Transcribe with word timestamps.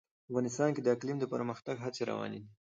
افغانستان 0.29 0.69
کې 0.75 0.81
د 0.83 0.87
اقلیم 0.95 1.17
د 1.19 1.25
پرمختګ 1.33 1.75
هڅې 1.85 2.01
روانې 2.09 2.39
دي. 2.43 2.49